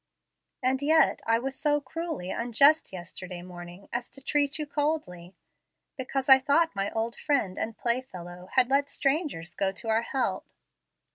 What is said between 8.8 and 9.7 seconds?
strangers